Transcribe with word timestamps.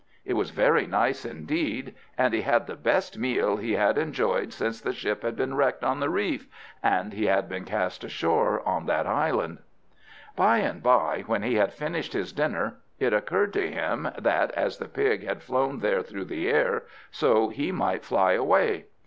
It 0.25 0.33
was 0.33 0.49
very 0.49 0.87
nice 0.87 1.25
indeed, 1.25 1.93
and 2.17 2.33
he 2.33 2.41
had 2.41 2.65
the 2.65 2.75
best 2.75 3.19
meal 3.19 3.57
he 3.57 3.73
had 3.73 3.99
enjoyed 3.99 4.51
since 4.51 4.81
the 4.81 4.93
ship 4.93 5.21
had 5.21 5.35
been 5.35 5.53
wrecked 5.53 5.83
on 5.83 5.99
the 5.99 6.09
reef, 6.09 6.47
and 6.81 7.13
he 7.13 7.27
had 7.27 7.47
been 7.47 7.65
cast 7.65 8.03
ashore 8.03 8.67
on 8.67 8.87
that 8.87 9.05
island. 9.05 9.59
By 10.35 10.57
and 10.57 10.81
by, 10.81 11.21
when 11.27 11.43
he 11.43 11.53
had 11.53 11.71
finished 11.71 12.13
his 12.13 12.33
dinner, 12.33 12.77
it 12.97 13.13
occurred 13.13 13.53
to 13.53 13.69
him 13.71 14.09
that 14.17 14.49
as 14.53 14.79
the 14.79 14.87
pig 14.87 15.23
had 15.23 15.43
flown 15.43 15.81
there 15.81 16.01
through 16.01 16.25
the 16.25 16.49
air, 16.49 16.81
so 17.11 17.49
he 17.49 17.71
might 17.71 18.03
fly 18.03 18.31
away. 18.33 18.85